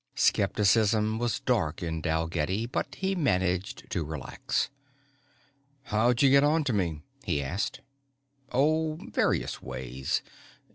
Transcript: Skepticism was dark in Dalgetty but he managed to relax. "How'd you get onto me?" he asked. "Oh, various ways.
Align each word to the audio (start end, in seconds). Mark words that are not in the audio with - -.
Skepticism 0.15 1.19
was 1.19 1.39
dark 1.41 1.83
in 1.83 2.01
Dalgetty 2.01 2.65
but 2.65 2.95
he 2.95 3.13
managed 3.13 3.87
to 3.91 4.03
relax. 4.03 4.71
"How'd 5.83 6.23
you 6.23 6.31
get 6.31 6.43
onto 6.43 6.73
me?" 6.73 7.03
he 7.23 7.39
asked. 7.43 7.81
"Oh, 8.51 8.95
various 8.95 9.61
ways. 9.61 10.23